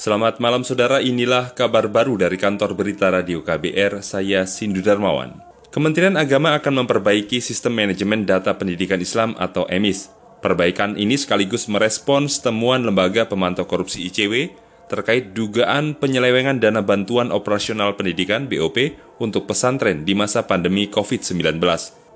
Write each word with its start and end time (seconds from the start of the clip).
Selamat 0.00 0.40
malam 0.40 0.64
saudara, 0.64 1.04
inilah 1.04 1.52
kabar 1.52 1.84
baru 1.84 2.16
dari 2.16 2.40
kantor 2.40 2.72
berita 2.72 3.12
radio 3.12 3.44
KBR, 3.44 4.00
saya 4.00 4.48
Sindu 4.48 4.80
Darmawan. 4.80 5.44
Kementerian 5.68 6.16
Agama 6.16 6.56
akan 6.56 6.80
memperbaiki 6.80 7.36
sistem 7.44 7.76
manajemen 7.76 8.24
data 8.24 8.56
pendidikan 8.56 8.96
Islam 8.96 9.36
atau 9.36 9.68
EMIS. 9.68 10.08
Perbaikan 10.40 10.96
ini 10.96 11.20
sekaligus 11.20 11.68
merespons 11.68 12.40
temuan 12.40 12.80
Lembaga 12.80 13.28
Pemantau 13.28 13.68
Korupsi 13.68 14.08
ICW 14.08 14.56
terkait 14.88 15.36
dugaan 15.36 15.92
penyelewengan 15.92 16.64
dana 16.64 16.80
bantuan 16.80 17.28
operasional 17.28 17.92
pendidikan 17.92 18.48
BOP 18.48 18.96
untuk 19.20 19.44
pesantren 19.44 20.08
di 20.08 20.16
masa 20.16 20.48
pandemi 20.48 20.88
COVID-19. 20.88 21.60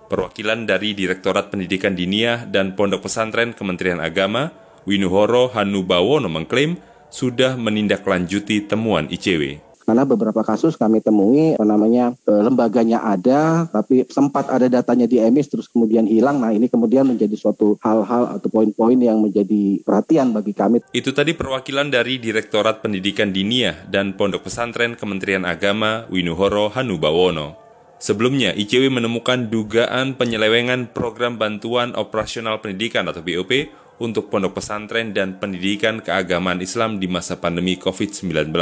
Perwakilan 0.08 0.64
dari 0.64 0.96
Direktorat 0.96 1.52
Pendidikan 1.52 1.92
Diniyah 1.92 2.48
dan 2.48 2.80
Pondok 2.80 3.04
Pesantren 3.04 3.52
Kementerian 3.52 4.00
Agama, 4.00 4.48
Winuhoro 4.88 5.52
Hanubawono 5.52 6.32
mengklaim 6.32 6.80
sudah 7.14 7.54
menindaklanjuti 7.54 8.66
temuan 8.66 9.06
ICW. 9.06 9.62
Karena 9.84 10.08
beberapa 10.08 10.40
kasus 10.40 10.80
kami 10.80 11.04
temui 11.04 11.60
namanya 11.60 12.16
e, 12.24 12.32
lembaganya 12.32 13.04
ada 13.04 13.68
tapi 13.68 14.08
sempat 14.08 14.48
ada 14.48 14.64
datanya 14.64 15.04
di 15.04 15.20
emis 15.20 15.52
terus 15.52 15.68
kemudian 15.68 16.08
hilang. 16.08 16.40
Nah, 16.40 16.56
ini 16.56 16.72
kemudian 16.72 17.04
menjadi 17.04 17.36
suatu 17.36 17.76
hal-hal 17.84 18.40
atau 18.40 18.48
poin-poin 18.48 18.96
yang 18.96 19.20
menjadi 19.20 19.84
perhatian 19.84 20.32
bagi 20.32 20.56
kami. 20.56 20.80
Itu 20.96 21.12
tadi 21.12 21.36
perwakilan 21.36 21.92
dari 21.92 22.16
Direktorat 22.16 22.80
Pendidikan 22.80 23.28
Diniyah 23.28 23.92
dan 23.92 24.16
Pondok 24.16 24.48
Pesantren 24.48 24.96
Kementerian 24.96 25.44
Agama 25.44 26.08
Winuhoro 26.08 26.72
Hanubawono. 26.72 27.63
Sebelumnya, 28.04 28.52
ICW 28.52 28.92
menemukan 28.92 29.48
dugaan 29.48 30.20
penyelewengan 30.20 30.92
program 30.92 31.40
bantuan 31.40 31.96
operasional 31.96 32.60
pendidikan 32.60 33.08
atau 33.08 33.24
BOP 33.24 33.72
untuk 33.96 34.28
pondok 34.28 34.60
pesantren 34.60 35.16
dan 35.16 35.40
pendidikan 35.40 36.04
keagamaan 36.04 36.60
Islam 36.60 37.00
di 37.00 37.08
masa 37.08 37.40
pandemi 37.40 37.80
COVID-19. 37.80 38.52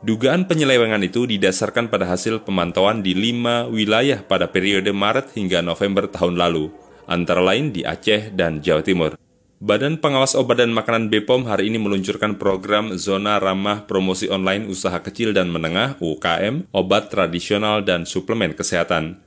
Dugaan 0.00 0.48
penyelewengan 0.48 1.04
itu 1.04 1.28
didasarkan 1.28 1.92
pada 1.92 2.08
hasil 2.08 2.48
pemantauan 2.48 3.04
di 3.04 3.12
lima 3.12 3.68
wilayah 3.68 4.24
pada 4.24 4.48
periode 4.48 4.88
Maret 4.88 5.36
hingga 5.36 5.60
November 5.60 6.08
tahun 6.08 6.40
lalu, 6.40 6.72
antara 7.04 7.44
lain 7.44 7.76
di 7.76 7.84
Aceh 7.84 8.32
dan 8.32 8.64
Jawa 8.64 8.80
Timur. 8.80 9.21
Badan 9.62 10.02
Pengawas 10.02 10.34
Obat 10.34 10.58
dan 10.58 10.74
Makanan 10.74 11.06
BPOM 11.06 11.46
hari 11.46 11.70
ini 11.70 11.78
meluncurkan 11.78 12.34
program 12.34 12.98
Zona 12.98 13.38
Ramah 13.38 13.86
Promosi 13.86 14.26
Online 14.26 14.66
Usaha 14.66 14.98
Kecil 14.98 15.30
dan 15.30 15.54
Menengah 15.54 16.02
UKM, 16.02 16.66
obat 16.74 17.14
tradisional 17.14 17.86
dan 17.86 18.02
suplemen 18.02 18.58
kesehatan. 18.58 19.22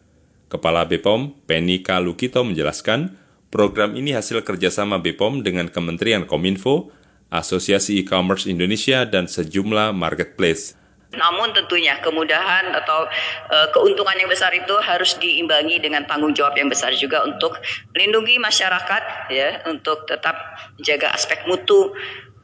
Kepala 0.52 0.84
BPOM, 0.92 1.40
Penny 1.48 1.80
Kalukito 1.80 2.44
menjelaskan, 2.44 3.16
Program 3.48 3.96
ini 3.96 4.12
hasil 4.12 4.44
kerjasama 4.44 5.00
BPOM 5.00 5.40
dengan 5.40 5.72
Kementerian 5.72 6.28
Kominfo, 6.28 6.92
Asosiasi 7.32 8.04
E-Commerce 8.04 8.52
Indonesia, 8.52 9.08
dan 9.08 9.32
sejumlah 9.32 9.96
marketplace. 9.96 10.76
Namun 11.18 11.56
tentunya 11.56 11.98
kemudahan 12.00 12.72
atau 12.76 13.08
e, 13.50 13.58
keuntungan 13.72 14.16
yang 14.16 14.30
besar 14.30 14.52
itu 14.54 14.76
harus 14.84 15.18
diimbangi 15.18 15.82
dengan 15.82 16.04
tanggung 16.06 16.36
jawab 16.36 16.56
yang 16.56 16.70
besar 16.70 16.94
juga 16.96 17.24
untuk 17.24 17.58
melindungi 17.96 18.38
masyarakat 18.38 19.04
ya 19.32 19.64
untuk 19.68 20.06
tetap 20.06 20.36
menjaga 20.80 21.12
aspek 21.16 21.44
mutu, 21.50 21.92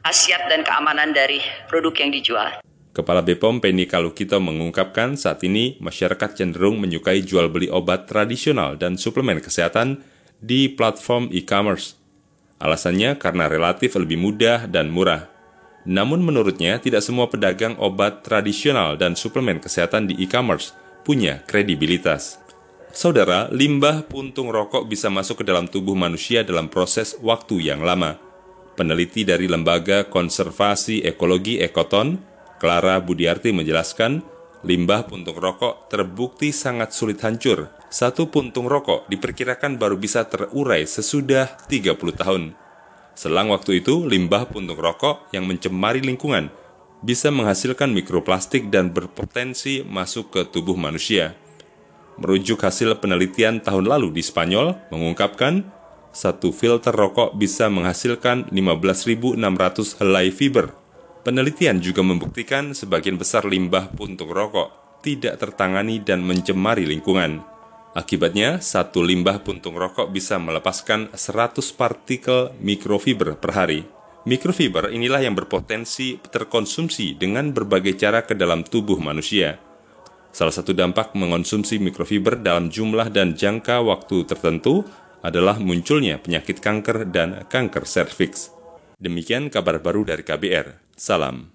khasiat 0.02 0.50
dan 0.50 0.66
keamanan 0.66 1.14
dari 1.14 1.38
produk 1.70 1.94
yang 2.02 2.10
dijual. 2.10 2.50
Kepala 2.92 3.24
BPOM 3.24 3.64
Penny 3.64 3.88
Kalukito 3.88 4.36
mengungkapkan 4.36 5.16
saat 5.16 5.40
ini 5.48 5.80
masyarakat 5.80 6.36
cenderung 6.36 6.76
menyukai 6.76 7.24
jual 7.24 7.48
beli 7.48 7.72
obat 7.72 8.04
tradisional 8.04 8.76
dan 8.76 9.00
suplemen 9.00 9.40
kesehatan 9.40 10.04
di 10.36 10.68
platform 10.68 11.32
e-commerce. 11.32 11.96
Alasannya 12.60 13.16
karena 13.16 13.48
relatif 13.48 13.96
lebih 13.96 14.20
mudah 14.20 14.68
dan 14.68 14.92
murah. 14.92 15.32
Namun 15.82 16.22
menurutnya 16.22 16.78
tidak 16.78 17.02
semua 17.02 17.26
pedagang 17.26 17.74
obat 17.82 18.22
tradisional 18.22 18.94
dan 18.94 19.18
suplemen 19.18 19.58
kesehatan 19.58 20.06
di 20.06 20.14
e-commerce 20.22 20.74
punya 21.02 21.42
kredibilitas. 21.50 22.38
Saudara, 22.92 23.48
limbah 23.48 24.04
puntung 24.06 24.52
rokok 24.52 24.86
bisa 24.86 25.08
masuk 25.08 25.42
ke 25.42 25.44
dalam 25.48 25.66
tubuh 25.66 25.96
manusia 25.96 26.44
dalam 26.44 26.68
proses 26.68 27.16
waktu 27.24 27.72
yang 27.72 27.80
lama. 27.82 28.20
Peneliti 28.76 29.24
dari 29.24 29.48
Lembaga 29.48 30.06
Konservasi 30.06 31.00
Ekologi 31.00 31.58
Ekoton, 31.58 32.20
Clara 32.60 33.00
Budiarti 33.00 33.50
menjelaskan, 33.50 34.20
limbah 34.62 35.08
puntung 35.08 35.34
rokok 35.40 35.90
terbukti 35.90 36.54
sangat 36.54 36.94
sulit 36.94 37.18
hancur. 37.24 37.72
Satu 37.88 38.28
puntung 38.30 38.68
rokok 38.70 39.08
diperkirakan 39.10 39.76
baru 39.76 39.96
bisa 39.98 40.28
terurai 40.28 40.86
sesudah 40.86 41.48
30 41.68 41.96
tahun. 42.16 42.61
Selang 43.12 43.52
waktu 43.52 43.84
itu, 43.84 44.04
limbah 44.08 44.48
puntung 44.48 44.80
rokok 44.80 45.30
yang 45.36 45.44
mencemari 45.44 46.00
lingkungan 46.00 46.48
bisa 47.02 47.28
menghasilkan 47.34 47.90
mikroplastik 47.90 48.70
dan 48.70 48.94
berpotensi 48.94 49.82
masuk 49.84 50.32
ke 50.32 50.40
tubuh 50.48 50.78
manusia. 50.78 51.34
Merujuk 52.16 52.62
hasil 52.62 52.96
penelitian 53.02 53.58
tahun 53.60 53.88
lalu 53.88 54.14
di 54.16 54.22
Spanyol, 54.22 54.78
mengungkapkan 54.92 55.66
satu 56.12 56.52
filter 56.52 56.92
rokok 56.92 57.34
bisa 57.36 57.72
menghasilkan 57.72 58.52
15.600 58.52 59.40
helai 59.98 60.28
fiber 60.28 60.82
Penelitian 61.22 61.78
juga 61.78 62.02
membuktikan 62.02 62.74
sebagian 62.74 63.14
besar 63.14 63.46
limbah 63.46 63.94
puntung 63.94 64.34
rokok 64.34 64.98
tidak 65.06 65.38
tertangani 65.38 66.02
dan 66.02 66.18
mencemari 66.18 66.82
lingkungan. 66.82 67.46
Akibatnya, 67.92 68.56
satu 68.56 69.04
limbah 69.04 69.44
puntung 69.44 69.76
rokok 69.76 70.08
bisa 70.08 70.40
melepaskan 70.40 71.12
100 71.12 71.60
partikel 71.76 72.56
mikrofiber 72.56 73.36
per 73.36 73.52
hari. 73.52 73.84
Mikrofiber 74.24 74.88
inilah 74.88 75.20
yang 75.20 75.36
berpotensi 75.36 76.16
terkonsumsi 76.16 77.20
dengan 77.20 77.52
berbagai 77.52 78.00
cara 78.00 78.24
ke 78.24 78.32
dalam 78.32 78.64
tubuh 78.64 78.96
manusia. 78.96 79.60
Salah 80.32 80.56
satu 80.56 80.72
dampak 80.72 81.12
mengonsumsi 81.12 81.76
mikrofiber 81.76 82.40
dalam 82.40 82.72
jumlah 82.72 83.12
dan 83.12 83.36
jangka 83.36 83.84
waktu 83.84 84.24
tertentu 84.24 84.88
adalah 85.20 85.60
munculnya 85.60 86.16
penyakit 86.16 86.64
kanker 86.64 87.12
dan 87.12 87.44
kanker 87.44 87.84
serviks. 87.84 88.48
Demikian 88.96 89.52
kabar 89.52 89.84
baru 89.84 90.08
dari 90.08 90.24
KBR. 90.24 90.96
Salam. 90.96 91.51